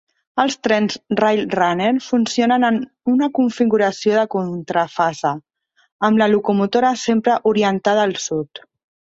[0.43, 2.79] Els trens Rail Runner funcionen en
[3.17, 5.35] una configuració de contrafase,
[6.11, 8.65] amb la locomotora sempre orientada al sud.